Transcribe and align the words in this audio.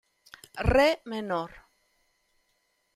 Re 0.71 0.87
menor. 1.05 1.51